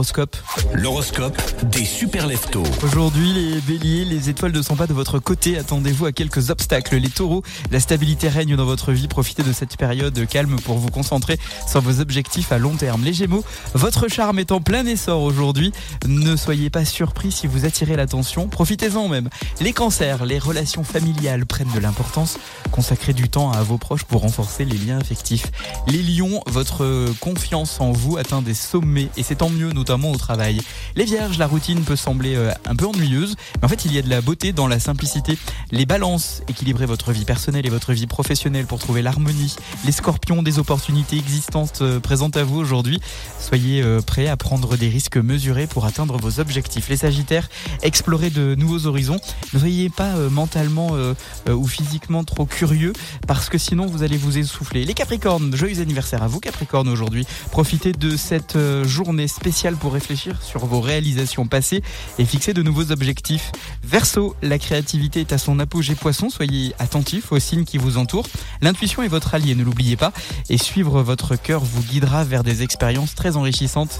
L'horoscope. 0.00 0.36
L'horoscope 0.72 1.42
des 1.64 1.84
super 1.84 2.26
leftos. 2.26 2.62
Aujourd'hui, 2.82 3.34
les 3.34 3.60
béliers, 3.60 4.06
les 4.06 4.30
étoiles 4.30 4.52
ne 4.52 4.62
sont 4.62 4.74
pas 4.74 4.86
de 4.86 4.94
votre 4.94 5.18
côté. 5.18 5.58
Attendez-vous 5.58 6.06
à 6.06 6.12
quelques 6.12 6.48
obstacles. 6.48 6.96
Les 6.96 7.10
taureaux, 7.10 7.42
la 7.70 7.80
stabilité 7.80 8.30
règne 8.30 8.56
dans 8.56 8.64
votre 8.64 8.92
vie. 8.92 9.08
Profitez 9.08 9.42
de 9.42 9.52
cette 9.52 9.76
période 9.76 10.18
calme 10.26 10.56
pour 10.64 10.78
vous 10.78 10.88
concentrer 10.88 11.38
sur 11.68 11.82
vos 11.82 12.00
objectifs 12.00 12.50
à 12.50 12.56
long 12.56 12.76
terme. 12.76 13.04
Les 13.04 13.12
gémeaux, 13.12 13.44
votre 13.74 14.08
charme 14.08 14.38
est 14.38 14.52
en 14.52 14.62
plein 14.62 14.86
essor 14.86 15.20
aujourd'hui. 15.20 15.70
Ne 16.06 16.34
soyez 16.34 16.70
pas 16.70 16.86
surpris 16.86 17.30
si 17.30 17.46
vous 17.46 17.66
attirez 17.66 17.94
l'attention. 17.94 18.48
Profitez-en 18.48 19.06
même. 19.06 19.28
Les 19.60 19.74
cancers, 19.74 20.24
les 20.24 20.38
relations 20.38 20.82
familiales 20.82 21.44
prennent 21.44 21.72
de 21.74 21.78
l'importance. 21.78 22.38
Consacrez 22.70 23.12
du 23.12 23.28
temps 23.28 23.52
à 23.52 23.62
vos 23.62 23.76
proches 23.76 24.04
pour 24.04 24.22
renforcer 24.22 24.64
les 24.64 24.78
liens 24.78 24.98
affectifs. 24.98 25.52
Les 25.88 26.02
lions, 26.02 26.40
votre 26.46 27.12
confiance 27.20 27.82
en 27.82 27.92
vous 27.92 28.16
atteint 28.16 28.40
des 28.40 28.54
sommets 28.54 29.10
et 29.18 29.22
c'est 29.22 29.34
tant 29.34 29.50
mieux, 29.50 29.72
notamment 29.72 29.89
au 29.90 30.16
travail. 30.16 30.60
Les 30.94 31.04
vierges, 31.04 31.38
la 31.38 31.46
routine 31.46 31.82
peut 31.82 31.96
sembler 31.96 32.36
euh, 32.36 32.52
un 32.64 32.76
peu 32.76 32.86
ennuyeuse, 32.86 33.34
mais 33.56 33.64
en 33.64 33.68
fait 33.68 33.84
il 33.84 33.92
y 33.92 33.98
a 33.98 34.02
de 34.02 34.08
la 34.08 34.20
beauté 34.20 34.52
dans 34.52 34.68
la 34.68 34.78
simplicité. 34.78 35.36
Les 35.72 35.84
balances, 35.84 36.42
équilibrez 36.48 36.86
votre 36.86 37.12
vie 37.12 37.24
personnelle 37.24 37.66
et 37.66 37.70
votre 37.70 37.92
vie 37.92 38.06
professionnelle 38.06 38.66
pour 38.66 38.78
trouver 38.78 39.02
l'harmonie. 39.02 39.56
Les 39.84 39.92
scorpions, 39.92 40.42
des 40.42 40.58
opportunités 40.58 41.16
existantes 41.16 41.82
euh, 41.82 41.98
présentes 41.98 42.36
à 42.36 42.44
vous 42.44 42.58
aujourd'hui. 42.58 43.00
Soyez 43.40 43.82
euh, 43.82 44.00
prêts 44.00 44.28
à 44.28 44.36
prendre 44.36 44.76
des 44.76 44.88
risques 44.88 45.16
mesurés 45.16 45.66
pour 45.66 45.86
atteindre 45.86 46.18
vos 46.18 46.38
objectifs. 46.38 46.88
Les 46.88 46.96
sagittaires, 46.96 47.48
explorez 47.82 48.30
de 48.30 48.54
nouveaux 48.54 48.86
horizons. 48.86 49.20
Ne 49.52 49.58
soyez 49.58 49.90
pas 49.90 50.14
mentalement 50.30 50.90
ou 51.48 51.66
physiquement 51.66 52.24
trop 52.24 52.44
curieux 52.44 52.92
parce 53.26 53.48
que 53.48 53.58
sinon 53.58 53.86
vous 53.86 54.02
allez 54.02 54.16
vous 54.16 54.38
essouffler. 54.38 54.84
Les 54.84 54.94
capricornes, 54.94 55.54
joyeux 55.56 55.80
anniversaire 55.80 56.22
à 56.22 56.28
vous 56.28 56.40
Capricorne 56.40 56.88
aujourd'hui. 56.88 57.26
Profitez 57.50 57.92
de 57.92 58.16
cette 58.16 58.56
journée 58.84 59.28
spéciale 59.28 59.74
pour 59.80 59.94
réfléchir 59.94 60.40
sur 60.42 60.66
vos 60.66 60.80
réalisations 60.80 61.46
passées 61.46 61.82
et 62.18 62.24
fixer 62.24 62.54
de 62.54 62.62
nouveaux 62.62 62.92
objectifs. 62.92 63.50
Verso, 63.82 64.36
la 64.42 64.58
créativité 64.58 65.20
est 65.20 65.32
à 65.32 65.38
son 65.38 65.58
apogée 65.58 65.94
poisson, 65.94 66.30
soyez 66.30 66.74
attentifs 66.78 67.32
aux 67.32 67.38
signes 67.38 67.64
qui 67.64 67.78
vous 67.78 67.98
entourent. 67.98 68.28
L'intuition 68.60 69.02
est 69.02 69.08
votre 69.08 69.34
allié, 69.34 69.54
ne 69.54 69.64
l'oubliez 69.64 69.96
pas, 69.96 70.12
et 70.48 70.58
suivre 70.58 71.02
votre 71.02 71.34
cœur 71.34 71.64
vous 71.64 71.82
guidera 71.82 72.22
vers 72.22 72.44
des 72.44 72.62
expériences 72.62 73.14
très 73.14 73.36
enrichissantes. 73.36 73.98